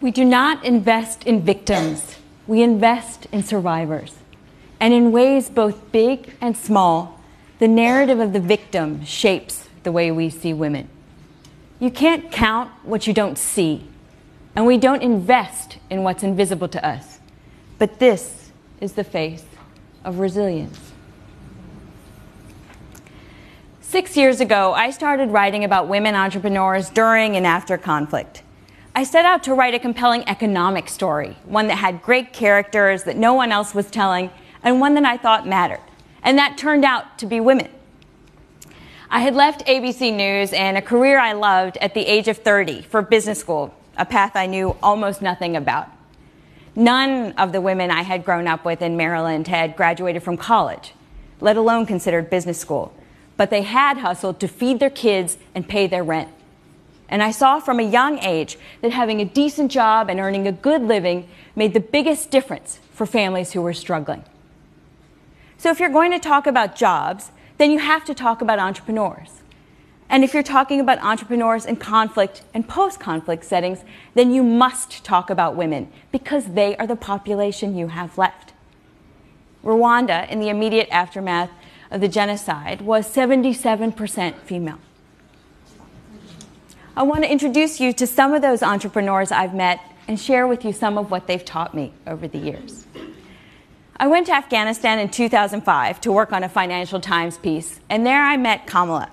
We 0.00 0.10
do 0.10 0.24
not 0.24 0.64
invest 0.64 1.24
in 1.24 1.42
victims, 1.42 2.16
we 2.46 2.62
invest 2.62 3.26
in 3.32 3.42
survivors. 3.42 4.14
And 4.80 4.92
in 4.92 5.12
ways 5.12 5.48
both 5.48 5.92
big 5.92 6.34
and 6.40 6.56
small, 6.56 7.20
the 7.60 7.68
narrative 7.68 8.18
of 8.18 8.32
the 8.32 8.40
victim 8.40 9.04
shapes 9.04 9.68
the 9.84 9.92
way 9.92 10.10
we 10.10 10.28
see 10.28 10.52
women. 10.52 10.88
You 11.80 11.90
can't 11.90 12.32
count 12.32 12.70
what 12.82 13.06
you 13.06 13.12
don't 13.12 13.38
see, 13.38 13.86
and 14.56 14.66
we 14.66 14.76
don't 14.76 15.02
invest 15.02 15.78
in 15.88 16.02
what's 16.02 16.22
invisible 16.22 16.68
to 16.68 16.84
us. 16.84 17.20
But 17.78 17.98
this 17.98 18.50
is 18.80 18.94
the 18.94 19.04
face 19.04 19.44
of 20.04 20.18
resilience. 20.18 20.92
Six 23.80 24.16
years 24.16 24.40
ago, 24.40 24.72
I 24.72 24.90
started 24.90 25.30
writing 25.30 25.64
about 25.64 25.86
women 25.86 26.14
entrepreneurs 26.14 26.88
during 26.88 27.36
and 27.36 27.46
after 27.46 27.76
conflict. 27.76 28.42
I 28.94 29.04
set 29.04 29.24
out 29.24 29.42
to 29.44 29.54
write 29.54 29.74
a 29.74 29.78
compelling 29.78 30.26
economic 30.28 30.88
story, 30.88 31.36
one 31.44 31.66
that 31.66 31.76
had 31.76 32.02
great 32.02 32.32
characters 32.32 33.04
that 33.04 33.16
no 33.16 33.34
one 33.34 33.52
else 33.52 33.74
was 33.74 33.90
telling, 33.90 34.30
and 34.62 34.80
one 34.80 34.94
that 34.94 35.04
I 35.04 35.16
thought 35.16 35.46
mattered. 35.46 35.80
And 36.22 36.38
that 36.38 36.56
turned 36.56 36.84
out 36.84 37.18
to 37.18 37.26
be 37.26 37.40
women. 37.40 37.68
I 39.10 39.20
had 39.20 39.34
left 39.34 39.66
ABC 39.66 40.14
News 40.14 40.54
and 40.54 40.78
a 40.78 40.82
career 40.82 41.18
I 41.18 41.32
loved 41.32 41.76
at 41.78 41.92
the 41.92 42.06
age 42.06 42.28
of 42.28 42.38
30 42.38 42.80
for 42.80 43.02
business 43.02 43.38
school, 43.38 43.74
a 43.98 44.06
path 44.06 44.36
I 44.36 44.46
knew 44.46 44.74
almost 44.82 45.20
nothing 45.20 45.54
about. 45.54 45.88
None 46.74 47.32
of 47.32 47.52
the 47.52 47.60
women 47.60 47.90
I 47.90 48.02
had 48.02 48.24
grown 48.24 48.46
up 48.46 48.64
with 48.64 48.80
in 48.80 48.96
Maryland 48.96 49.48
had 49.48 49.76
graduated 49.76 50.22
from 50.22 50.36
college, 50.36 50.94
let 51.40 51.56
alone 51.56 51.84
considered 51.84 52.30
business 52.30 52.58
school, 52.58 52.94
but 53.36 53.50
they 53.50 53.62
had 53.62 53.98
hustled 53.98 54.40
to 54.40 54.48
feed 54.48 54.80
their 54.80 54.90
kids 54.90 55.36
and 55.54 55.68
pay 55.68 55.86
their 55.86 56.02
rent. 56.02 56.30
And 57.10 57.22
I 57.22 57.30
saw 57.30 57.60
from 57.60 57.78
a 57.78 57.82
young 57.82 58.18
age 58.20 58.56
that 58.80 58.90
having 58.90 59.20
a 59.20 59.24
decent 59.26 59.70
job 59.70 60.08
and 60.08 60.18
earning 60.18 60.46
a 60.46 60.52
good 60.52 60.82
living 60.82 61.28
made 61.54 61.74
the 61.74 61.80
biggest 61.80 62.30
difference 62.30 62.80
for 62.92 63.04
families 63.04 63.52
who 63.52 63.60
were 63.60 63.74
struggling. 63.74 64.24
So 65.58 65.70
if 65.70 65.78
you're 65.78 65.90
going 65.90 66.12
to 66.12 66.18
talk 66.18 66.46
about 66.46 66.74
jobs, 66.74 67.30
then 67.58 67.70
you 67.70 67.80
have 67.80 68.06
to 68.06 68.14
talk 68.14 68.40
about 68.40 68.58
entrepreneurs. 68.58 69.41
And 70.12 70.22
if 70.22 70.34
you're 70.34 70.42
talking 70.42 70.78
about 70.78 70.98
entrepreneurs 70.98 71.64
in 71.64 71.76
conflict 71.76 72.42
and 72.52 72.68
post 72.68 73.00
conflict 73.00 73.44
settings, 73.44 73.82
then 74.12 74.30
you 74.30 74.42
must 74.42 75.02
talk 75.04 75.30
about 75.30 75.56
women 75.56 75.90
because 76.12 76.52
they 76.52 76.76
are 76.76 76.86
the 76.86 76.96
population 76.96 77.78
you 77.78 77.88
have 77.88 78.18
left. 78.18 78.52
Rwanda, 79.64 80.28
in 80.28 80.38
the 80.38 80.50
immediate 80.50 80.88
aftermath 80.90 81.48
of 81.90 82.02
the 82.02 82.08
genocide, 82.08 82.82
was 82.82 83.10
77% 83.10 84.34
female. 84.40 84.78
I 86.94 87.04
want 87.04 87.24
to 87.24 87.32
introduce 87.32 87.80
you 87.80 87.94
to 87.94 88.06
some 88.06 88.34
of 88.34 88.42
those 88.42 88.62
entrepreneurs 88.62 89.32
I've 89.32 89.54
met 89.54 89.80
and 90.06 90.20
share 90.20 90.46
with 90.46 90.62
you 90.62 90.74
some 90.74 90.98
of 90.98 91.10
what 91.10 91.26
they've 91.26 91.42
taught 91.42 91.74
me 91.74 91.94
over 92.06 92.28
the 92.28 92.36
years. 92.36 92.86
I 93.96 94.08
went 94.08 94.26
to 94.26 94.34
Afghanistan 94.34 94.98
in 94.98 95.08
2005 95.08 96.02
to 96.02 96.12
work 96.12 96.32
on 96.32 96.44
a 96.44 96.50
Financial 96.50 97.00
Times 97.00 97.38
piece, 97.38 97.80
and 97.88 98.04
there 98.04 98.22
I 98.22 98.36
met 98.36 98.66
Kamala, 98.66 99.10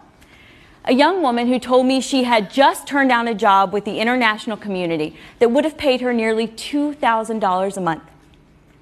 a 0.85 0.94
young 0.94 1.22
woman 1.22 1.47
who 1.47 1.59
told 1.59 1.85
me 1.85 2.02
she 2.02 2.23
had 2.23 2.49
just 2.49 2.88
turned 2.88 3.09
down 3.09 3.27
a 3.27 3.35
job 3.35 3.73
with 3.73 3.85
the 3.85 3.99
international 3.99 4.58
community 4.58 5.16
that 5.39 5.52
would 5.52 5.63
have 5.63 5.77
paid 5.77 6.02
her 6.02 6.13
nearly 6.13 6.47
$2,000 6.47 7.77
a 7.77 7.81
month. 7.81 8.03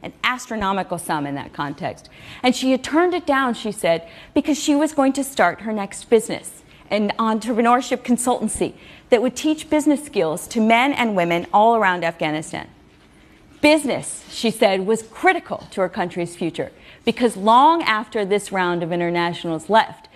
An 0.04 0.14
astronomical 0.24 1.00
sum 1.00 1.26
in 1.26 1.36
that 1.36 1.54
context. 1.54 2.10
And 2.44 2.56
she 2.56 2.72
had 2.72 2.84
turned 2.84 3.14
it 3.14 3.26
down, 3.26 3.56
she 3.56 3.72
said, 3.72 4.08
because 4.34 4.58
she 4.58 4.76
was 4.76 4.94
going 4.94 5.14
to 5.14 5.24
start 5.24 5.62
her 5.62 5.74
next 5.74 6.10
business 6.10 6.58
an 6.90 7.12
entrepreneurship 7.20 7.98
consultancy 7.98 8.74
that 9.10 9.22
would 9.22 9.36
teach 9.36 9.70
business 9.70 10.06
skills 10.06 10.48
to 10.48 10.62
men 10.62 10.94
and 10.94 11.16
women 11.16 11.48
all 11.54 11.76
around 11.76 12.04
Afghanistan. 12.04 12.68
Business, 13.62 14.24
she 14.30 14.52
said, 14.52 14.86
was 14.86 15.04
critical 15.04 15.68
to 15.72 15.82
her 15.82 15.90
country's 15.90 16.36
future 16.36 16.72
because 17.06 17.36
long 17.36 17.82
after 17.84 18.24
this 18.24 18.52
round 18.52 18.84
of 18.84 18.92
internationals 18.92 19.70
left, 19.70 20.07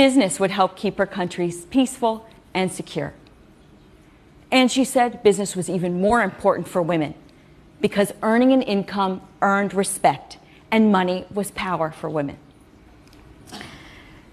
business 0.00 0.40
would 0.40 0.50
help 0.50 0.76
keep 0.76 0.96
her 0.96 1.04
country 1.04 1.52
peaceful 1.68 2.26
and 2.54 2.72
secure. 2.72 3.12
And 4.50 4.72
she 4.72 4.82
said 4.82 5.22
business 5.22 5.54
was 5.54 5.68
even 5.68 6.00
more 6.00 6.22
important 6.22 6.66
for 6.66 6.80
women 6.80 7.12
because 7.82 8.10
earning 8.22 8.50
an 8.50 8.62
income 8.62 9.20
earned 9.42 9.74
respect 9.74 10.38
and 10.70 10.90
money 10.90 11.26
was 11.30 11.50
power 11.50 11.90
for 11.90 12.08
women. 12.08 12.38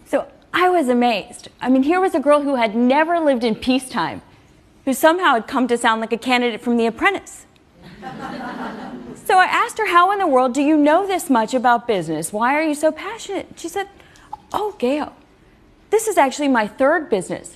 So 0.05 0.31
I 0.53 0.69
was 0.69 0.87
amazed. 0.87 1.49
I 1.59 1.67
mean, 1.67 1.83
here 1.83 1.99
was 1.99 2.15
a 2.15 2.21
girl 2.21 2.43
who 2.43 2.55
had 2.55 2.73
never 2.73 3.19
lived 3.19 3.43
in 3.43 3.53
peacetime, 3.53 4.21
who 4.85 4.93
somehow 4.93 5.33
had 5.33 5.47
come 5.47 5.67
to 5.67 5.77
sound 5.77 5.99
like 5.99 6.13
a 6.13 6.17
candidate 6.17 6.61
from 6.61 6.77
The 6.77 6.85
Apprentice. 6.85 7.45
so 9.25 9.37
I 9.37 9.47
asked 9.51 9.77
her, 9.79 9.87
How 9.87 10.13
in 10.13 10.19
the 10.19 10.27
world 10.27 10.53
do 10.53 10.61
you 10.61 10.77
know 10.77 11.05
this 11.05 11.29
much 11.29 11.53
about 11.53 11.87
business? 11.87 12.31
Why 12.31 12.55
are 12.55 12.63
you 12.63 12.73
so 12.73 12.89
passionate? 12.89 13.47
She 13.57 13.67
said, 13.67 13.89
Oh, 14.53 14.73
Gayle, 14.79 15.13
this 15.89 16.07
is 16.07 16.17
actually 16.17 16.47
my 16.47 16.67
third 16.67 17.09
business. 17.09 17.55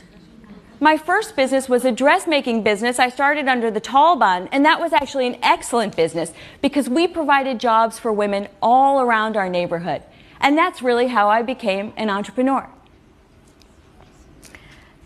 My 0.79 0.97
first 0.97 1.35
business 1.35 1.69
was 1.69 1.85
a 1.85 1.91
dressmaking 1.91 2.63
business 2.63 2.97
I 2.97 3.09
started 3.09 3.47
under 3.47 3.69
the 3.69 3.79
Taliban, 3.79 4.49
and 4.51 4.65
that 4.65 4.79
was 4.79 4.93
actually 4.93 5.27
an 5.27 5.37
excellent 5.43 5.95
business 5.95 6.33
because 6.61 6.89
we 6.89 7.07
provided 7.07 7.59
jobs 7.59 7.99
for 7.99 8.11
women 8.11 8.47
all 8.63 8.99
around 8.99 9.37
our 9.37 9.47
neighborhood. 9.47 10.01
And 10.39 10.57
that's 10.57 10.81
really 10.81 11.07
how 11.07 11.29
I 11.29 11.43
became 11.43 11.93
an 11.97 12.09
entrepreneur. 12.09 12.67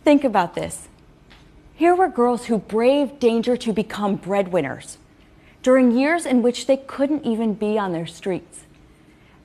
Think 0.06 0.24
about 0.24 0.56
this. 0.56 0.88
Here 1.76 1.94
were 1.94 2.08
girls 2.08 2.46
who 2.46 2.60
braved 2.60 3.20
danger 3.20 3.58
to 3.58 3.74
become 3.74 4.16
breadwinners 4.16 4.98
during 5.62 5.92
years 5.92 6.26
in 6.26 6.42
which 6.42 6.68
they 6.68 6.78
couldn't 6.78 7.26
even 7.26 7.54
be 7.54 7.78
on 7.78 7.92
their 7.92 8.06
streets. 8.06 8.64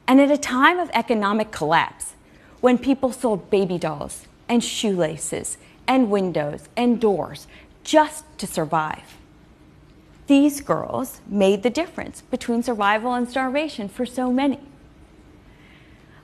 And 0.06 0.20
at 0.20 0.30
a 0.30 0.38
time 0.38 0.78
of 0.78 0.90
economic 0.92 1.50
collapse, 1.50 2.12
when 2.60 2.78
people 2.78 3.12
sold 3.12 3.50
baby 3.50 3.78
dolls 3.78 4.26
and 4.48 4.62
shoelaces 4.62 5.56
and 5.86 6.10
windows 6.10 6.68
and 6.76 7.00
doors 7.00 7.46
just 7.84 8.24
to 8.38 8.46
survive. 8.46 9.16
These 10.26 10.60
girls 10.60 11.20
made 11.26 11.62
the 11.62 11.70
difference 11.70 12.20
between 12.20 12.62
survival 12.62 13.14
and 13.14 13.28
starvation 13.28 13.88
for 13.88 14.06
so 14.06 14.32
many. 14.32 14.60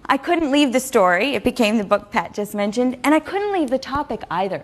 I 0.09 0.17
couldn't 0.17 0.53
leave 0.53 0.73
the 0.73 0.79
story, 0.79 1.35
it 1.35 1.43
became 1.43 1.79
the 1.79 1.85
book 1.85 2.13
Pat 2.13 2.33
just 2.33 2.55
mentioned, 2.55 2.99
and 3.03 3.15
I 3.15 3.19
couldn't 3.19 3.53
leave 3.53 3.71
the 3.71 3.79
topic 3.79 4.23
either, 4.31 4.63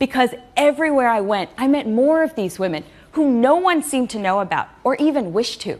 because 0.00 0.30
everywhere 0.56 1.08
I 1.08 1.20
went, 1.20 1.50
I 1.56 1.68
met 1.68 1.86
more 1.86 2.24
of 2.24 2.34
these 2.34 2.58
women 2.58 2.82
who 3.12 3.30
no 3.30 3.54
one 3.56 3.82
seemed 3.82 4.10
to 4.10 4.18
know 4.18 4.40
about 4.40 4.68
or 4.82 4.96
even 4.96 5.32
wish 5.32 5.58
to. 5.58 5.78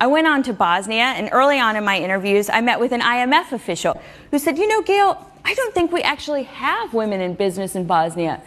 I 0.00 0.06
went 0.06 0.28
on 0.28 0.44
to 0.44 0.52
Bosnia, 0.52 1.14
and 1.16 1.28
early 1.32 1.58
on 1.58 1.74
in 1.74 1.84
my 1.84 1.98
interviews, 1.98 2.48
I 2.48 2.60
met 2.60 2.78
with 2.78 2.92
an 2.92 3.00
IMF 3.00 3.50
official 3.50 4.00
who 4.30 4.38
said, 4.38 4.56
You 4.56 4.68
know, 4.68 4.80
Gayle, 4.82 5.28
I 5.44 5.54
don't 5.54 5.74
think 5.74 5.90
we 5.90 6.02
actually 6.02 6.44
have 6.44 6.94
women 6.94 7.20
in 7.20 7.34
business 7.34 7.74
in 7.74 7.84
Bosnia, 7.84 8.40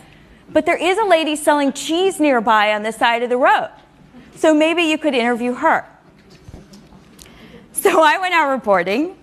but 0.49 0.65
there 0.65 0.77
is 0.77 0.97
a 0.97 1.03
lady 1.03 1.35
selling 1.35 1.73
cheese 1.73 2.19
nearby 2.19 2.73
on 2.73 2.83
the 2.83 2.91
side 2.91 3.21
of 3.21 3.29
the 3.29 3.37
road. 3.37 3.69
So 4.35 4.53
maybe 4.53 4.83
you 4.83 4.97
could 4.97 5.13
interview 5.13 5.53
her. 5.53 5.85
So 7.73 8.01
I 8.01 8.17
went 8.17 8.33
out 8.33 8.51
reporting, 8.51 9.17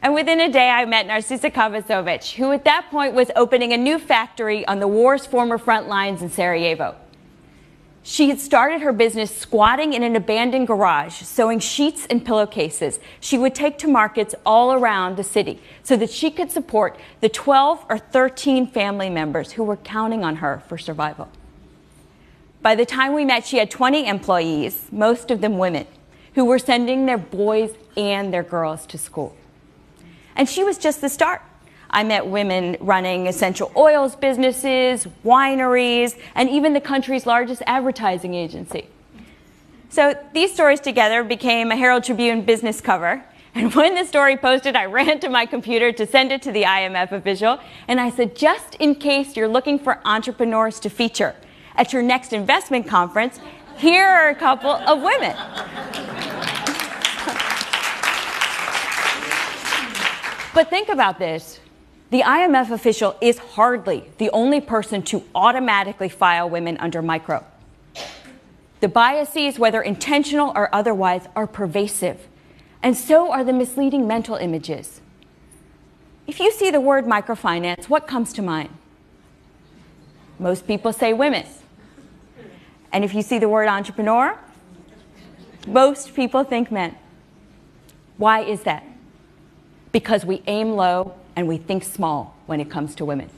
and 0.00 0.14
within 0.14 0.40
a 0.40 0.50
day, 0.50 0.70
I 0.70 0.86
met 0.86 1.06
Narcisa 1.06 1.52
Kovacevic, 1.52 2.34
who 2.34 2.52
at 2.52 2.64
that 2.64 2.88
point 2.90 3.12
was 3.12 3.30
opening 3.36 3.72
a 3.72 3.76
new 3.76 3.98
factory 3.98 4.66
on 4.66 4.78
the 4.78 4.88
war's 4.88 5.26
former 5.26 5.58
front 5.58 5.88
lines 5.88 6.22
in 6.22 6.30
Sarajevo. 6.30 6.94
She 8.06 8.28
had 8.28 8.38
started 8.38 8.82
her 8.82 8.92
business 8.92 9.34
squatting 9.34 9.94
in 9.94 10.02
an 10.02 10.14
abandoned 10.14 10.66
garage, 10.66 11.14
sewing 11.14 11.58
sheets 11.58 12.06
and 12.10 12.22
pillowcases 12.22 13.00
she 13.18 13.38
would 13.38 13.54
take 13.54 13.78
to 13.78 13.88
markets 13.88 14.34
all 14.44 14.74
around 14.74 15.16
the 15.16 15.24
city 15.24 15.58
so 15.82 15.96
that 15.96 16.10
she 16.10 16.30
could 16.30 16.52
support 16.52 16.98
the 17.22 17.30
12 17.30 17.86
or 17.88 17.96
13 17.96 18.66
family 18.66 19.08
members 19.08 19.52
who 19.52 19.64
were 19.64 19.78
counting 19.78 20.22
on 20.22 20.36
her 20.36 20.62
for 20.68 20.76
survival. 20.76 21.30
By 22.60 22.74
the 22.74 22.84
time 22.84 23.14
we 23.14 23.24
met, 23.24 23.46
she 23.46 23.56
had 23.56 23.70
20 23.70 24.06
employees, 24.06 24.86
most 24.92 25.30
of 25.30 25.40
them 25.40 25.56
women, 25.56 25.86
who 26.34 26.44
were 26.44 26.58
sending 26.58 27.06
their 27.06 27.16
boys 27.16 27.72
and 27.96 28.34
their 28.34 28.42
girls 28.42 28.84
to 28.88 28.98
school. 28.98 29.34
And 30.36 30.46
she 30.46 30.62
was 30.62 30.76
just 30.76 31.00
the 31.00 31.08
start. 31.08 31.40
I 31.94 32.02
met 32.02 32.26
women 32.26 32.76
running 32.80 33.28
essential 33.28 33.70
oils 33.76 34.16
businesses, 34.16 35.06
wineries, 35.24 36.18
and 36.34 36.50
even 36.50 36.72
the 36.72 36.80
country's 36.80 37.24
largest 37.24 37.62
advertising 37.68 38.34
agency. 38.34 38.88
So 39.90 40.18
these 40.32 40.52
stories 40.52 40.80
together 40.80 41.22
became 41.22 41.70
a 41.70 41.76
Herald 41.76 42.02
Tribune 42.02 42.42
business 42.42 42.80
cover. 42.80 43.24
And 43.54 43.72
when 43.76 43.94
the 43.94 44.04
story 44.04 44.36
posted, 44.36 44.74
I 44.74 44.86
ran 44.86 45.20
to 45.20 45.28
my 45.28 45.46
computer 45.46 45.92
to 45.92 46.04
send 46.04 46.32
it 46.32 46.42
to 46.42 46.50
the 46.50 46.64
IMF 46.64 47.12
official. 47.12 47.60
And 47.86 48.00
I 48.00 48.10
said, 48.10 48.34
just 48.34 48.74
in 48.80 48.96
case 48.96 49.36
you're 49.36 49.46
looking 49.46 49.78
for 49.78 50.00
entrepreneurs 50.04 50.80
to 50.80 50.90
feature 50.90 51.36
at 51.76 51.92
your 51.92 52.02
next 52.02 52.32
investment 52.32 52.88
conference, 52.88 53.38
here 53.76 54.04
are 54.04 54.30
a 54.30 54.34
couple 54.34 54.70
of 54.70 55.00
women. 55.00 55.36
But 60.52 60.70
think 60.70 60.88
about 60.88 61.20
this. 61.20 61.60
The 62.10 62.20
IMF 62.20 62.70
official 62.70 63.16
is 63.20 63.38
hardly 63.38 64.10
the 64.18 64.30
only 64.30 64.60
person 64.60 65.02
to 65.04 65.24
automatically 65.34 66.08
file 66.08 66.48
women 66.48 66.76
under 66.78 67.02
micro. 67.02 67.44
The 68.80 68.88
biases, 68.88 69.58
whether 69.58 69.80
intentional 69.80 70.52
or 70.54 70.72
otherwise, 70.74 71.26
are 71.34 71.46
pervasive, 71.46 72.28
and 72.82 72.96
so 72.96 73.32
are 73.32 73.42
the 73.42 73.52
misleading 73.52 74.06
mental 74.06 74.36
images. 74.36 75.00
If 76.26 76.38
you 76.38 76.52
see 76.52 76.70
the 76.70 76.80
word 76.80 77.06
microfinance, 77.06 77.88
what 77.88 78.06
comes 78.06 78.32
to 78.34 78.42
mind? 78.42 78.70
Most 80.38 80.66
people 80.66 80.92
say 80.92 81.12
women. 81.12 81.46
And 82.92 83.04
if 83.04 83.14
you 83.14 83.22
see 83.22 83.38
the 83.38 83.48
word 83.48 83.68
entrepreneur, 83.68 84.38
most 85.66 86.14
people 86.14 86.44
think 86.44 86.70
men. 86.70 86.96
Why 88.16 88.40
is 88.40 88.62
that? 88.62 88.84
Because 89.90 90.24
we 90.24 90.42
aim 90.46 90.72
low 90.72 91.14
and 91.36 91.48
we 91.48 91.56
think 91.56 91.84
small 91.84 92.36
when 92.46 92.60
it 92.60 92.70
comes 92.70 92.94
to 92.96 93.04
women. 93.04 93.30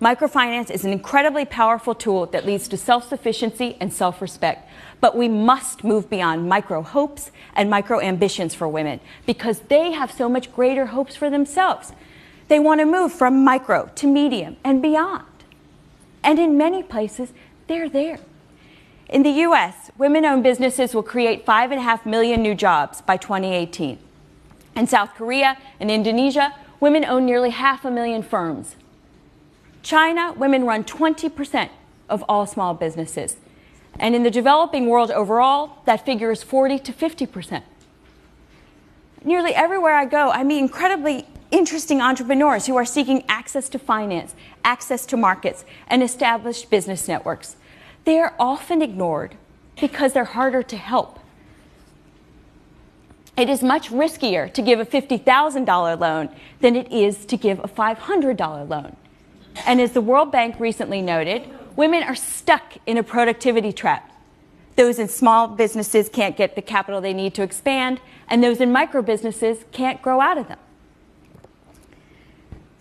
Microfinance 0.00 0.70
is 0.70 0.84
an 0.84 0.92
incredibly 0.92 1.44
powerful 1.44 1.94
tool 1.94 2.24
that 2.26 2.46
leads 2.46 2.68
to 2.68 2.76
self 2.78 3.06
sufficiency 3.06 3.76
and 3.80 3.92
self 3.92 4.22
respect. 4.22 4.66
But 5.00 5.14
we 5.14 5.28
must 5.28 5.84
move 5.84 6.08
beyond 6.08 6.48
micro 6.48 6.82
hopes 6.82 7.30
and 7.54 7.68
micro 7.68 8.00
ambitions 8.00 8.54
for 8.54 8.66
women 8.66 9.00
because 9.26 9.60
they 9.68 9.92
have 9.92 10.10
so 10.10 10.28
much 10.28 10.52
greater 10.54 10.86
hopes 10.86 11.16
for 11.16 11.28
themselves. 11.28 11.92
They 12.48 12.58
want 12.58 12.80
to 12.80 12.86
move 12.86 13.12
from 13.12 13.44
micro 13.44 13.90
to 13.96 14.06
medium 14.06 14.56
and 14.64 14.80
beyond. 14.80 15.24
And 16.22 16.38
in 16.38 16.56
many 16.56 16.82
places, 16.82 17.32
they're 17.66 17.88
there. 17.88 18.18
In 19.08 19.22
the 19.22 19.30
US, 19.46 19.90
women 19.98 20.24
owned 20.24 20.42
businesses 20.42 20.94
will 20.94 21.02
create 21.02 21.44
5.5 21.44 22.06
million 22.06 22.42
new 22.42 22.54
jobs 22.54 23.02
by 23.02 23.16
2018. 23.16 23.98
In 24.76 24.86
South 24.86 25.14
Korea 25.14 25.58
and 25.78 25.90
Indonesia, 25.90 26.54
women 26.80 27.04
own 27.04 27.24
nearly 27.26 27.50
half 27.50 27.84
a 27.84 27.90
million 27.90 28.22
firms. 28.22 28.74
China, 29.82 30.32
women 30.32 30.64
run 30.64 30.82
20% 30.82 31.68
of 32.08 32.24
all 32.28 32.46
small 32.46 32.74
businesses. 32.74 33.36
And 33.98 34.14
in 34.14 34.22
the 34.22 34.30
developing 34.30 34.86
world 34.86 35.10
overall, 35.10 35.82
that 35.84 36.04
figure 36.04 36.30
is 36.30 36.42
40 36.42 36.78
to 36.80 36.92
50%. 36.92 37.62
Nearly 39.22 39.54
everywhere 39.54 39.94
I 39.94 40.06
go, 40.06 40.30
I 40.30 40.42
meet 40.42 40.58
incredibly 40.58 41.26
interesting 41.50 42.00
entrepreneurs 42.00 42.66
who 42.66 42.76
are 42.76 42.84
seeking 42.84 43.24
access 43.28 43.68
to 43.68 43.78
finance, 43.78 44.34
access 44.64 45.04
to 45.06 45.16
markets, 45.16 45.64
and 45.88 46.02
established 46.02 46.70
business 46.70 47.06
networks. 47.06 47.56
They 48.04 48.18
are 48.18 48.34
often 48.38 48.80
ignored 48.80 49.36
because 49.78 50.12
they're 50.12 50.24
harder 50.24 50.62
to 50.62 50.76
help. 50.76 51.19
It 53.36 53.48
is 53.48 53.62
much 53.62 53.90
riskier 53.90 54.52
to 54.52 54.62
give 54.62 54.80
a 54.80 54.84
$50,000 54.84 55.98
loan 55.98 56.28
than 56.60 56.76
it 56.76 56.92
is 56.92 57.24
to 57.26 57.36
give 57.36 57.58
a 57.60 57.68
$500 57.68 58.68
loan. 58.68 58.96
And 59.66 59.80
as 59.80 59.92
the 59.92 60.00
World 60.00 60.30
Bank 60.30 60.56
recently 60.58 61.02
noted, 61.02 61.48
women 61.76 62.02
are 62.02 62.14
stuck 62.14 62.76
in 62.86 62.98
a 62.98 63.02
productivity 63.02 63.72
trap. 63.72 64.10
Those 64.76 64.98
in 64.98 65.08
small 65.08 65.48
businesses 65.48 66.08
can't 66.08 66.36
get 66.36 66.54
the 66.54 66.62
capital 66.62 67.00
they 67.00 67.12
need 67.12 67.34
to 67.34 67.42
expand, 67.42 68.00
and 68.28 68.42
those 68.42 68.60
in 68.60 68.72
micro 68.72 69.02
businesses 69.02 69.64
can't 69.72 70.00
grow 70.00 70.20
out 70.20 70.38
of 70.38 70.48
them. 70.48 70.58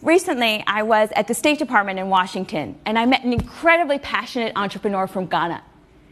Recently, 0.01 0.63
I 0.65 0.83
was 0.83 1.09
at 1.15 1.27
the 1.27 1.33
State 1.33 1.59
Department 1.59 1.99
in 1.99 2.07
Washington, 2.07 2.77
and 2.85 2.97
I 2.97 3.05
met 3.05 3.25
an 3.25 3.33
incredibly 3.33 3.99
passionate 3.99 4.53
entrepreneur 4.55 5.07
from 5.07 5.25
Ghana. 5.25 5.61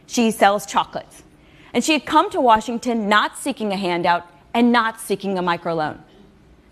She 0.06 0.30
sells 0.30 0.66
chocolates. 0.66 1.22
And 1.72 1.84
she 1.84 1.92
had 1.92 2.06
come 2.06 2.30
to 2.30 2.40
Washington 2.40 3.08
not 3.08 3.36
seeking 3.36 3.72
a 3.72 3.76
handout 3.76 4.26
and 4.54 4.72
not 4.72 5.00
seeking 5.00 5.38
a 5.38 5.42
microloan. 5.42 5.98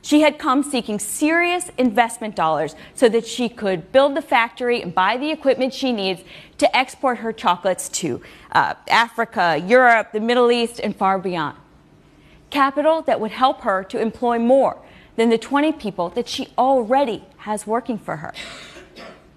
She 0.06 0.20
had 0.20 0.38
come 0.38 0.62
seeking 0.62 1.00
serious 1.00 1.68
investment 1.78 2.36
dollars 2.36 2.76
so 2.94 3.08
that 3.08 3.26
she 3.26 3.48
could 3.48 3.90
build 3.90 4.14
the 4.16 4.22
factory 4.22 4.80
and 4.80 4.94
buy 4.94 5.16
the 5.16 5.32
equipment 5.32 5.74
she 5.74 5.90
needs 5.90 6.22
to 6.58 6.76
export 6.76 7.18
her 7.18 7.32
chocolates 7.32 7.88
to 7.88 8.22
uh, 8.52 8.74
Africa, 8.88 9.60
Europe, 9.66 10.12
the 10.12 10.20
Middle 10.20 10.52
East, 10.52 10.78
and 10.78 10.94
far 10.94 11.18
beyond. 11.18 11.56
Capital 12.50 13.02
that 13.02 13.20
would 13.20 13.32
help 13.32 13.62
her 13.62 13.82
to 13.82 14.00
employ 14.00 14.38
more 14.38 14.78
than 15.16 15.28
the 15.28 15.38
20 15.38 15.72
people 15.72 16.08
that 16.10 16.28
she 16.28 16.50
already 16.56 17.24
has 17.38 17.66
working 17.66 17.98
for 17.98 18.18
her, 18.18 18.32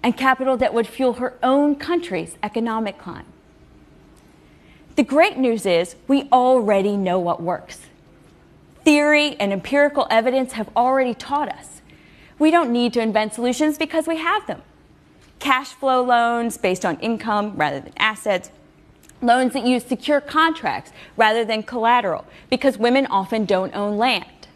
and 0.04 0.16
capital 0.16 0.56
that 0.56 0.72
would 0.72 0.86
fuel 0.86 1.14
her 1.14 1.36
own 1.42 1.74
country's 1.74 2.36
economic 2.44 2.96
climb. 2.96 3.26
The 5.00 5.06
great 5.06 5.38
news 5.38 5.64
is 5.64 5.96
we 6.08 6.28
already 6.30 6.94
know 6.94 7.18
what 7.18 7.42
works. 7.42 7.86
Theory 8.84 9.34
and 9.40 9.50
empirical 9.50 10.06
evidence 10.10 10.52
have 10.52 10.68
already 10.76 11.14
taught 11.14 11.48
us. 11.48 11.80
We 12.38 12.50
don't 12.50 12.70
need 12.70 12.92
to 12.92 13.00
invent 13.00 13.32
solutions 13.32 13.78
because 13.78 14.06
we 14.06 14.18
have 14.18 14.46
them. 14.46 14.60
Cash 15.38 15.68
flow 15.68 16.02
loans 16.04 16.58
based 16.58 16.84
on 16.84 17.00
income 17.00 17.56
rather 17.56 17.80
than 17.80 17.94
assets, 17.96 18.50
loans 19.22 19.54
that 19.54 19.64
use 19.64 19.86
secure 19.86 20.20
contracts 20.20 20.92
rather 21.16 21.46
than 21.46 21.62
collateral 21.62 22.26
because 22.50 22.76
women 22.76 23.06
often 23.06 23.46
don't 23.46 23.74
own 23.74 23.96
land. 23.96 24.48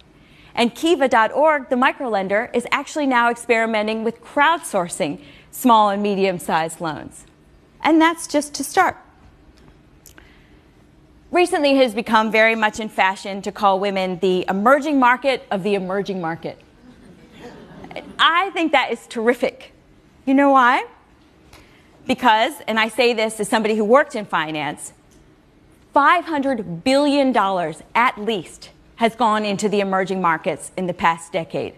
And 0.55 0.75
Kiva.org, 0.75 1.71
the 1.71 1.77
microlender, 1.77 2.55
is 2.55 2.67
actually 2.71 3.07
now 3.07 3.31
experimenting 3.31 4.05
with 4.05 4.21
crowdsourcing 4.23 5.23
small 5.51 5.89
and 5.89 6.03
medium 6.03 6.39
sized 6.39 6.83
loans. 6.83 7.25
And 7.83 7.99
that's 7.99 8.27
just 8.27 8.53
to 8.57 8.63
start. 8.63 8.99
Recently, 11.35 11.73
it 11.73 11.83
has 11.83 11.95
become 11.97 12.31
very 12.31 12.55
much 12.55 12.79
in 12.79 12.89
fashion 12.89 13.43
to 13.43 13.51
call 13.51 13.81
women 13.81 14.21
the 14.21 14.45
emerging 14.49 15.01
market 15.01 15.45
of 15.51 15.65
the 15.65 15.75
emerging 15.75 16.21
market. 16.21 16.61
I 18.21 18.51
think 18.51 18.71
that 18.71 18.93
is 18.93 19.05
terrific. 19.09 19.73
You 20.27 20.35
know 20.35 20.51
why? 20.51 20.87
Because, 22.07 22.53
and 22.69 22.79
I 22.79 22.87
say 22.87 23.15
this 23.15 23.41
as 23.41 23.49
somebody 23.49 23.75
who 23.75 23.83
worked 23.83 24.15
in 24.15 24.27
finance, 24.27 24.93
$500 25.93 26.85
billion 26.85 27.37
at 27.97 28.17
least 28.17 28.71
has 28.97 29.17
gone 29.17 29.45
into 29.45 29.69
the 29.69 29.81
emerging 29.81 30.23
markets 30.23 30.71
in 30.77 30.87
the 30.87 30.95
past 30.95 31.33
decade 31.33 31.75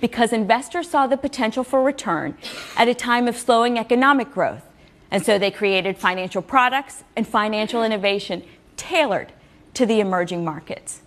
because 0.00 0.32
investors 0.32 0.90
saw 0.90 1.06
the 1.06 1.16
potential 1.16 1.62
for 1.62 1.80
return 1.80 2.36
at 2.76 2.88
a 2.88 2.94
time 2.94 3.28
of 3.28 3.36
slowing 3.36 3.78
economic 3.78 4.32
growth. 4.32 4.64
And 5.12 5.24
so 5.24 5.38
they 5.38 5.52
created 5.52 5.96
financial 5.96 6.42
products 6.42 7.04
and 7.14 7.24
financial 7.24 7.84
innovation 7.84 8.42
tailored 8.76 9.32
to 9.74 9.86
the 9.86 10.00
emerging 10.00 10.44
markets. 10.44 11.00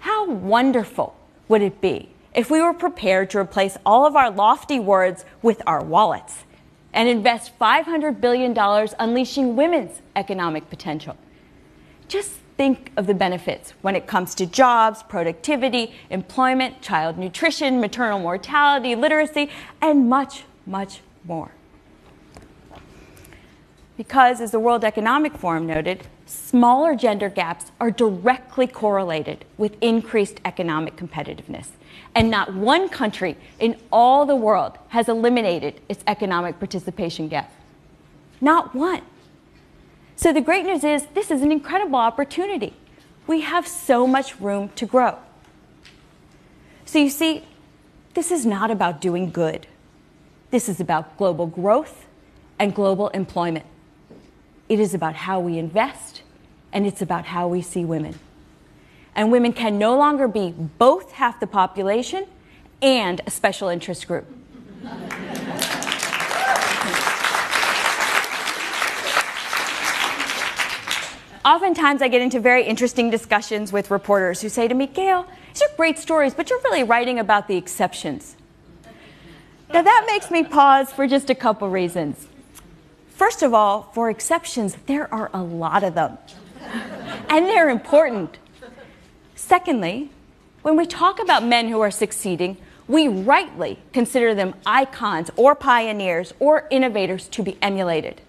How 0.00 0.28
wonderful 0.28 1.16
would 1.48 1.62
it 1.62 1.80
be 1.80 2.10
if 2.34 2.50
we 2.50 2.60
were 2.60 2.74
prepared 2.74 3.30
to 3.30 3.38
replace 3.38 3.76
all 3.84 4.06
of 4.06 4.14
our 4.14 4.30
lofty 4.30 4.78
words 4.78 5.24
with 5.42 5.62
our 5.66 5.82
wallets 5.82 6.44
and 6.92 7.08
invest 7.08 7.58
$500 7.58 8.20
billion 8.20 8.56
unleashing 8.98 9.56
women's 9.56 10.00
economic 10.14 10.68
potential? 10.70 11.16
Just 12.08 12.32
think 12.56 12.90
of 12.96 13.06
the 13.06 13.14
benefits 13.14 13.72
when 13.82 13.94
it 13.94 14.06
comes 14.06 14.34
to 14.34 14.44
jobs, 14.44 15.02
productivity, 15.04 15.94
employment, 16.10 16.82
child 16.82 17.16
nutrition, 17.16 17.80
maternal 17.80 18.18
mortality, 18.18 18.94
literacy, 18.94 19.48
and 19.80 20.08
much, 20.08 20.44
much 20.66 21.00
more. 21.24 21.52
Because, 23.96 24.40
as 24.40 24.50
the 24.50 24.60
World 24.60 24.84
Economic 24.84 25.36
Forum 25.36 25.66
noted, 25.66 26.06
smaller 26.28 26.94
gender 26.94 27.28
gaps 27.28 27.72
are 27.80 27.90
directly 27.90 28.66
correlated 28.66 29.44
with 29.56 29.76
increased 29.80 30.40
economic 30.44 30.96
competitiveness. 30.96 31.68
And 32.14 32.30
not 32.30 32.54
one 32.54 32.88
country 32.88 33.36
in 33.58 33.76
all 33.90 34.26
the 34.26 34.36
world 34.36 34.78
has 34.88 35.08
eliminated 35.08 35.80
its 35.88 36.04
economic 36.06 36.58
participation 36.58 37.28
gap. 37.28 37.52
Not 38.40 38.74
one. 38.74 39.02
So 40.16 40.32
the 40.32 40.40
great 40.40 40.64
news 40.64 40.84
is 40.84 41.06
this 41.14 41.30
is 41.30 41.42
an 41.42 41.52
incredible 41.52 41.96
opportunity. 41.96 42.74
We 43.26 43.42
have 43.42 43.66
so 43.66 44.06
much 44.06 44.40
room 44.40 44.70
to 44.76 44.86
grow. 44.86 45.18
So 46.84 46.98
you 46.98 47.10
see, 47.10 47.44
this 48.14 48.30
is 48.30 48.44
not 48.44 48.70
about 48.70 49.00
doing 49.00 49.30
good. 49.30 49.66
This 50.50 50.68
is 50.68 50.80
about 50.80 51.16
global 51.18 51.46
growth 51.46 52.06
and 52.58 52.74
global 52.74 53.08
employment. 53.08 53.66
It 54.68 54.80
is 54.80 54.94
about 54.94 55.14
how 55.14 55.40
we 55.40 55.58
invest 55.58 56.22
and 56.72 56.86
it's 56.86 57.00
about 57.00 57.26
how 57.26 57.48
we 57.48 57.62
see 57.62 57.84
women. 57.84 58.18
And 59.14 59.32
women 59.32 59.52
can 59.52 59.78
no 59.78 59.96
longer 59.96 60.28
be 60.28 60.50
both 60.52 61.12
half 61.12 61.40
the 61.40 61.46
population 61.46 62.26
and 62.82 63.20
a 63.26 63.30
special 63.30 63.68
interest 63.68 64.06
group. 64.06 64.26
Oftentimes, 71.44 72.02
I 72.02 72.08
get 72.08 72.20
into 72.20 72.40
very 72.40 72.62
interesting 72.64 73.08
discussions 73.08 73.72
with 73.72 73.90
reporters 73.90 74.42
who 74.42 74.50
say 74.50 74.68
to 74.68 74.74
me, 74.74 74.86
Gayle, 74.86 75.26
these 75.54 75.62
are 75.62 75.76
great 75.76 75.98
stories, 75.98 76.34
but 76.34 76.50
you're 76.50 76.60
really 76.64 76.82
writing 76.82 77.18
about 77.18 77.48
the 77.48 77.56
exceptions. 77.56 78.36
Now, 79.72 79.80
that 79.80 80.04
makes 80.06 80.30
me 80.30 80.44
pause 80.44 80.92
for 80.92 81.06
just 81.06 81.30
a 81.30 81.34
couple 81.34 81.70
reasons. 81.70 82.26
First 83.18 83.42
of 83.42 83.52
all, 83.52 83.90
for 83.94 84.08
exceptions, 84.10 84.76
there 84.86 85.12
are 85.12 85.28
a 85.34 85.42
lot 85.42 85.82
of 85.82 85.94
them, 85.94 86.18
and 87.28 87.46
they're 87.46 87.68
important. 87.68 88.38
Secondly, 89.34 90.10
When 90.62 90.76
we 90.76 90.86
talk 90.86 91.20
about 91.20 91.44
men 91.44 91.68
who 91.68 91.80
are 91.80 91.90
succeeding, 91.90 92.56
we 92.86 93.08
rightly 93.08 93.78
consider 93.92 94.34
them 94.34 94.54
icons 94.66 95.30
or 95.36 95.54
pioneers 95.54 96.34
or 96.38 96.66
innovators 96.70 97.28
to 97.28 97.42
be 97.42 97.56
emulated. 97.62 98.20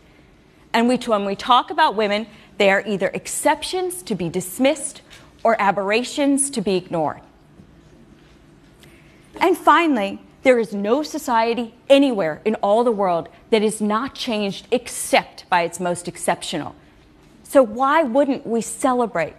And 0.74 0.88
we, 0.88 0.98
when 0.98 1.26
we 1.26 1.36
talk 1.36 1.72
about 1.72 1.96
women, 1.96 2.28
they 2.58 2.70
are 2.70 2.84
either 2.86 3.08
exceptions 3.14 4.04
to 4.04 4.16
be 4.16 4.30
dismissed 4.30 5.02
or 5.44 5.60
aberrations 5.60 6.50
to 6.52 6.62
be 6.62 6.76
ignored. 6.76 7.22
And 9.40 9.58
finally, 9.58 10.22
there 10.44 10.60
is 10.60 10.74
no 10.74 11.04
society 11.04 11.74
anywhere 11.90 12.42
in 12.46 12.56
all 12.56 12.84
the 12.84 12.92
world 12.92 13.30
that 13.50 13.62
is 13.62 13.82
not 13.82 14.16
changed 14.16 14.68
except 14.72 15.50
by 15.50 15.64
its 15.64 15.80
most 15.80 16.08
exceptional. 16.08 16.76
So, 17.44 17.64
why 17.64 18.04
wouldn't 18.04 18.46
we 18.46 18.62
celebrate 18.62 19.36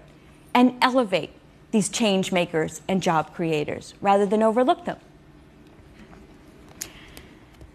and 0.53 0.77
elevate 0.83 1.31
these 1.71 1.89
change 1.89 2.33
makers 2.33 2.83
and 2.89 3.03
job 3.03 3.33
creators 3.35 3.95
rather 4.01 4.27
than 4.27 4.43
overlook 4.43 4.85
them? 4.85 4.99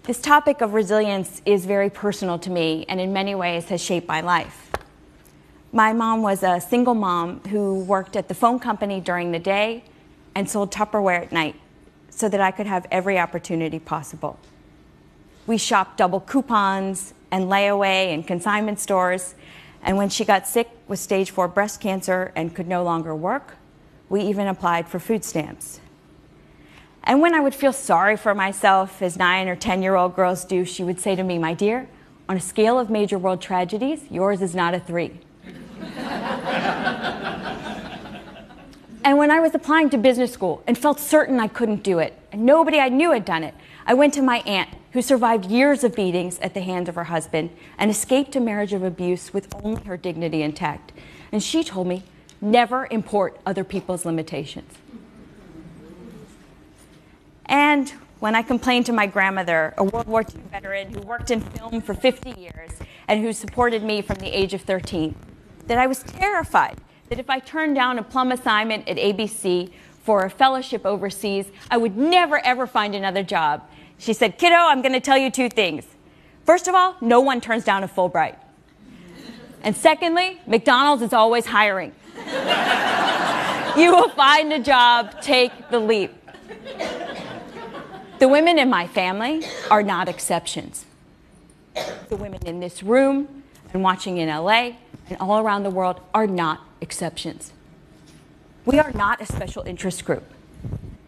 This 0.03 0.21
topic 0.21 0.61
of 0.61 0.73
resilience 0.73 1.41
is 1.45 1.65
very 1.65 1.89
personal 1.89 2.37
to 2.39 2.51
me 2.51 2.85
and 2.87 2.99
in 2.99 3.11
many 3.11 3.33
ways 3.33 3.69
has 3.69 3.81
shaped 3.81 4.07
my 4.07 4.21
life. 4.21 4.69
My 5.71 5.93
mom 5.93 6.21
was 6.21 6.43
a 6.43 6.61
single 6.61 6.93
mom 6.93 7.39
who 7.49 7.79
worked 7.79 8.15
at 8.15 8.27
the 8.27 8.35
phone 8.35 8.59
company 8.59 9.01
during 9.01 9.31
the 9.31 9.39
day 9.39 9.83
and 10.35 10.47
sold 10.47 10.71
Tupperware 10.71 11.23
at 11.23 11.31
night 11.31 11.55
so 12.15 12.29
that 12.29 12.39
I 12.39 12.51
could 12.51 12.65
have 12.65 12.87
every 12.89 13.19
opportunity 13.19 13.77
possible. 13.77 14.39
We 15.45 15.57
shopped 15.57 15.97
double 15.97 16.21
coupons 16.21 17.13
and 17.29 17.45
layaway 17.45 18.13
and 18.13 18.25
consignment 18.25 18.79
stores, 18.79 19.35
and 19.83 19.97
when 19.97 20.09
she 20.09 20.23
got 20.23 20.47
sick 20.47 20.69
with 20.87 20.97
stage 20.99 21.29
four 21.29 21.47
breast 21.47 21.81
cancer 21.81 22.31
and 22.35 22.55
could 22.55 22.67
no 22.67 22.83
longer 22.83 23.13
work, 23.13 23.57
we 24.07 24.21
even 24.21 24.47
applied 24.47 24.87
for 24.87 24.97
food 24.97 25.25
stamps. 25.25 25.81
And 27.03 27.21
when 27.21 27.35
I 27.35 27.41
would 27.41 27.53
feel 27.53 27.73
sorry 27.73 28.15
for 28.15 28.33
myself, 28.33 29.01
as 29.01 29.17
nine 29.17 29.47
or 29.47 29.55
10 29.55 29.83
year 29.83 29.95
old 29.95 30.15
girls 30.15 30.45
do, 30.45 30.63
she 30.65 30.83
would 30.83 30.99
say 30.99 31.15
to 31.15 31.23
me, 31.23 31.37
My 31.37 31.53
dear, 31.53 31.87
on 32.29 32.37
a 32.37 32.39
scale 32.39 32.79
of 32.79 32.89
major 32.89 33.19
world 33.19 33.41
tragedies, 33.41 34.01
yours 34.09 34.41
is 34.41 34.55
not 34.55 34.73
a 34.73 34.79
three. 34.79 35.19
And 39.05 39.19
when 39.19 39.29
I 39.29 39.39
was 39.39 39.53
applying 39.53 39.91
to 39.91 39.99
business 39.99 40.33
school 40.33 40.63
and 40.65 40.75
felt 40.75 40.99
certain 40.99 41.39
I 41.39 41.47
couldn't 41.47 41.83
do 41.83 41.99
it, 41.99 42.17
and 42.31 42.43
nobody 42.43 42.79
I 42.79 42.89
knew 42.89 43.11
had 43.11 43.23
done 43.23 43.43
it, 43.43 43.53
I 43.85 43.93
went 43.93 44.15
to 44.15 44.23
my 44.23 44.39
aunt, 44.47 44.69
who 44.93 45.01
survived 45.03 45.45
years 45.45 45.83
of 45.83 45.95
beatings 45.95 46.39
at 46.39 46.55
the 46.55 46.61
hands 46.61 46.89
of 46.89 46.95
her 46.95 47.03
husband 47.03 47.51
and 47.77 47.91
escaped 47.91 48.35
a 48.35 48.39
marriage 48.39 48.73
of 48.73 48.81
abuse 48.81 49.31
with 49.31 49.53
only 49.63 49.83
her 49.83 49.95
dignity 49.95 50.41
intact. 50.41 50.91
And 51.31 51.43
she 51.43 51.63
told 51.63 51.85
me, 51.85 52.03
never 52.41 52.87
import 52.89 53.39
other 53.45 53.63
people's 53.63 54.05
limitations. 54.05 54.73
And 57.45 57.93
when 58.19 58.33
I 58.33 58.41
complained 58.41 58.87
to 58.87 58.93
my 58.93 59.05
grandmother, 59.05 59.75
a 59.77 59.83
World 59.83 60.07
War 60.07 60.21
II 60.21 60.41
veteran 60.49 60.91
who 60.91 61.01
worked 61.01 61.29
in 61.29 61.41
film 61.41 61.79
for 61.81 61.93
50 61.93 62.41
years 62.41 62.71
and 63.07 63.21
who 63.21 63.33
supported 63.33 63.83
me 63.83 64.01
from 64.01 64.15
the 64.15 64.35
age 64.35 64.55
of 64.55 64.61
13, 64.61 65.13
that 65.67 65.77
I 65.77 65.85
was 65.85 66.01
terrified 66.01 66.79
that 67.09 67.19
if 67.19 67.29
I 67.29 67.39
turned 67.39 67.75
down 67.75 67.99
a 67.99 68.03
plum 68.03 68.31
assignment 68.31 68.87
at 68.87 68.97
ABC 68.97 69.71
for 70.03 70.23
a 70.23 70.29
fellowship 70.29 70.85
overseas, 70.85 71.47
I 71.69 71.77
would 71.77 71.97
never 71.97 72.39
ever 72.45 72.67
find 72.67 72.95
another 72.95 73.23
job. 73.23 73.67
She 73.97 74.13
said, 74.13 74.37
Kiddo, 74.37 74.55
I'm 74.55 74.81
going 74.81 74.93
to 74.93 74.99
tell 74.99 75.17
you 75.17 75.31
two 75.31 75.49
things. 75.49 75.85
First 76.45 76.67
of 76.67 76.75
all, 76.75 76.95
no 77.01 77.21
one 77.21 77.41
turns 77.41 77.63
down 77.63 77.83
a 77.83 77.87
Fulbright. 77.87 78.35
And 79.63 79.75
secondly, 79.75 80.39
McDonald's 80.45 81.01
is 81.01 81.13
always 81.13 81.45
hiring. 81.45 81.91
you 83.77 83.91
will 83.91 84.09
find 84.09 84.53
a 84.53 84.59
job, 84.59 85.21
take 85.21 85.51
the 85.69 85.79
leap. 85.79 86.13
The 88.19 88.27
women 88.27 88.59
in 88.59 88.69
my 88.69 88.87
family 88.87 89.43
are 89.71 89.83
not 89.83 90.07
exceptions. 90.07 90.85
The 92.09 92.15
women 92.15 92.45
in 92.45 92.59
this 92.59 92.83
room 92.83 93.43
and 93.73 93.83
watching 93.83 94.17
in 94.17 94.29
LA 94.29 94.73
and 95.09 95.17
all 95.19 95.39
around 95.39 95.63
the 95.63 95.69
world 95.69 95.99
are 96.13 96.27
not 96.27 96.61
exceptions. 96.81 97.51
We 98.65 98.79
are 98.79 98.91
not 98.91 99.21
a 99.21 99.25
special 99.25 99.63
interest 99.63 100.05
group. 100.05 100.23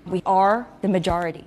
We 0.06 0.22
are 0.26 0.68
the 0.82 0.88
majority. 0.88 1.46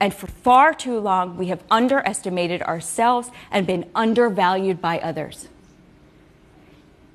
And 0.00 0.14
for 0.14 0.26
far 0.26 0.74
too 0.74 0.98
long, 0.98 1.36
we 1.36 1.46
have 1.46 1.62
underestimated 1.70 2.62
ourselves 2.62 3.30
and 3.50 3.66
been 3.66 3.88
undervalued 3.94 4.80
by 4.80 4.98
others. 4.98 5.48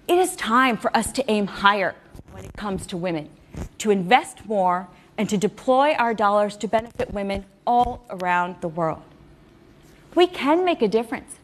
It 0.07 0.19
is 0.19 0.35
time 0.35 0.77
for 0.77 0.95
us 0.95 1.11
to 1.13 1.29
aim 1.29 1.47
higher 1.47 1.95
when 2.31 2.45
it 2.45 2.53
comes 2.53 2.85
to 2.87 2.97
women, 2.97 3.29
to 3.79 3.89
invest 3.89 4.45
more 4.45 4.87
and 5.17 5.27
to 5.29 5.37
deploy 5.37 5.93
our 5.93 6.13
dollars 6.13 6.57
to 6.57 6.67
benefit 6.67 7.11
women 7.11 7.45
all 7.65 8.05
around 8.09 8.57
the 8.61 8.67
world. 8.67 9.01
We 10.13 10.27
can 10.27 10.63
make 10.63 10.81
a 10.81 10.87
difference, 10.87 11.35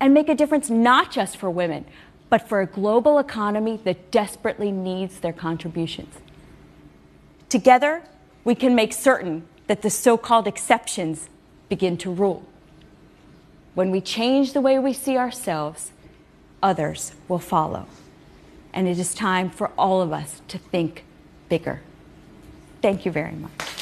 and 0.00 0.12
make 0.12 0.28
a 0.28 0.34
difference 0.34 0.68
not 0.68 1.12
just 1.12 1.36
for 1.36 1.48
women, 1.48 1.84
but 2.32 2.48
for 2.48 2.62
a 2.62 2.66
global 2.66 3.18
economy 3.18 3.78
that 3.84 4.10
desperately 4.10 4.72
needs 4.72 5.20
their 5.20 5.34
contributions. 5.34 6.14
Together, 7.50 8.02
we 8.42 8.54
can 8.54 8.74
make 8.74 8.90
certain 8.90 9.46
that 9.66 9.82
the 9.82 9.90
so 9.90 10.16
called 10.16 10.46
exceptions 10.46 11.28
begin 11.68 11.94
to 11.98 12.10
rule. 12.10 12.42
When 13.74 13.90
we 13.90 14.00
change 14.00 14.54
the 14.54 14.62
way 14.62 14.78
we 14.78 14.94
see 14.94 15.18
ourselves, 15.18 15.90
others 16.62 17.12
will 17.28 17.38
follow. 17.38 17.84
And 18.72 18.88
it 18.88 18.98
is 18.98 19.12
time 19.12 19.50
for 19.50 19.70
all 19.76 20.00
of 20.00 20.10
us 20.10 20.40
to 20.48 20.56
think 20.56 21.04
bigger. 21.50 21.82
Thank 22.80 23.04
you 23.04 23.12
very 23.12 23.32
much. 23.32 23.81